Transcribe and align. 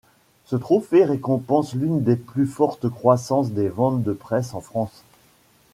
Ce 0.45 0.55
trophée 0.55 1.05
récompense 1.05 1.75
l’une 1.75 2.01
des 2.01 2.15
plus 2.15 2.47
fortes 2.47 2.89
croissances 2.89 3.51
des 3.51 3.69
ventes 3.69 4.01
de 4.01 4.13
presse 4.13 4.55
en 4.55 4.59
France. 4.59 5.03